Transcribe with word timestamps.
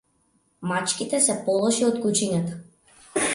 Мачките 0.71 1.19
се 1.25 1.35
полоши 1.49 1.85
од 1.91 2.01
кучињата. 2.07 2.59